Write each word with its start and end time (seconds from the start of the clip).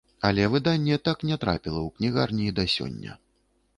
Але 0.27 0.45
выданне 0.53 0.97
так 1.09 1.21
не 1.31 1.37
трапіла 1.43 1.79
ў 1.83 1.89
кнігарні 1.99 2.43
і 2.53 2.55
да 2.61 2.65
сёння. 2.77 3.11